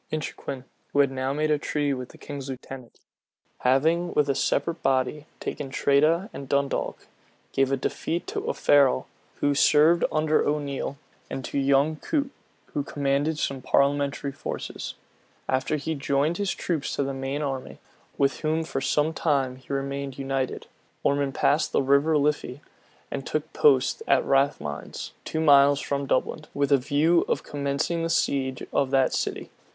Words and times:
Inchiquin, 0.11 0.63
who 0.91 0.99
had 1.01 1.11
now 1.11 1.31
made 1.31 1.51
a 1.51 1.59
treaty 1.59 1.93
with 1.93 2.09
the 2.09 2.17
king's 2.17 2.49
lieutenant, 2.49 2.99
having, 3.59 4.15
with 4.15 4.27
a 4.29 4.33
separate 4.33 4.81
body, 4.81 5.27
taken 5.39 5.69
Tredah 5.69 6.27
and 6.33 6.49
Dundalk, 6.49 7.05
gave 7.51 7.71
a 7.71 7.77
defeat 7.77 8.25
to 8.25 8.41
Offarrell, 8.41 9.05
who 9.41 9.53
served 9.53 10.03
under 10.11 10.43
O'Neal, 10.43 10.97
and 11.29 11.45
to 11.45 11.59
young 11.59 11.97
Coot, 11.97 12.31
who 12.73 12.81
commanded 12.81 13.37
some 13.37 13.61
parliamentary 13.61 14.31
forces. 14.31 14.95
After 15.47 15.75
he 15.75 15.91
had 15.91 15.99
joined 15.99 16.37
his 16.37 16.49
troops 16.51 16.95
to 16.95 17.03
the 17.03 17.13
main 17.13 17.43
army, 17.43 17.77
with 18.17 18.39
whom 18.39 18.63
for 18.63 18.81
some 18.81 19.13
time 19.13 19.57
he 19.57 19.71
remained 19.71 20.17
united, 20.17 20.65
Ormond 21.03 21.35
passed 21.35 21.73
the 21.73 21.83
River 21.83 22.17
Liffy, 22.17 22.61
and 23.11 23.23
took 23.23 23.53
post 23.53 24.01
at 24.07 24.25
Rathmines, 24.25 25.11
two 25.25 25.39
miles 25.41 25.79
from 25.79 26.07
Dublin, 26.07 26.45
with 26.55 26.71
a 26.71 26.77
view 26.77 27.23
of 27.27 27.43
commencing 27.43 28.01
the 28.01 28.09
siege 28.09 28.63
of 28.73 28.89
that 28.89 29.13
city. 29.13 29.51